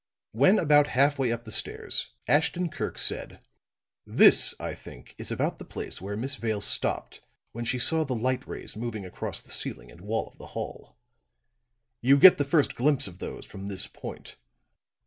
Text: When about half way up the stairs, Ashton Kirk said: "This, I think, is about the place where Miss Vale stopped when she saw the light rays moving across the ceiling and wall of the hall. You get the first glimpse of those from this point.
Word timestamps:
When 0.31 0.57
about 0.57 0.87
half 0.97 1.19
way 1.19 1.31
up 1.31 1.45
the 1.45 1.51
stairs, 1.51 2.07
Ashton 2.27 2.69
Kirk 2.69 2.97
said: 2.97 3.39
"This, 4.03 4.55
I 4.59 4.73
think, 4.73 5.13
is 5.19 5.29
about 5.29 5.59
the 5.59 5.63
place 5.63 6.01
where 6.01 6.17
Miss 6.17 6.37
Vale 6.37 6.61
stopped 6.61 7.21
when 7.51 7.65
she 7.65 7.77
saw 7.77 8.03
the 8.03 8.15
light 8.15 8.47
rays 8.47 8.75
moving 8.75 9.05
across 9.05 9.41
the 9.41 9.51
ceiling 9.51 9.91
and 9.91 10.01
wall 10.01 10.27
of 10.29 10.39
the 10.39 10.47
hall. 10.57 10.97
You 12.01 12.17
get 12.17 12.39
the 12.39 12.43
first 12.45 12.73
glimpse 12.73 13.07
of 13.07 13.19
those 13.19 13.45
from 13.45 13.67
this 13.67 13.85
point. 13.85 14.37